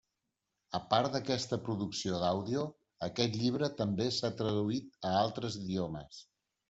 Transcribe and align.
A 0.77 0.79
part 0.93 1.11
d'aquesta 1.17 1.59
producció 1.67 2.21
d'àudio, 2.23 2.63
aquest 3.09 3.37
llibre 3.43 3.69
també 3.83 4.09
s'ha 4.17 4.35
traduït 4.41 4.99
a 5.11 5.13
altres 5.23 5.59
idiomes. 5.61 6.25